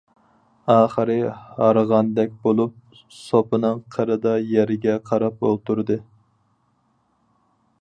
ئاخىرى 0.75 1.17
ھارغاندەك 1.57 2.31
بولۇپ 2.47 2.97
سوپىنىڭ 3.17 3.83
قىرىدا 3.97 4.33
يەرگە 4.53 4.97
قاراپ 5.11 5.47
ئولتۇردى. 5.51 5.99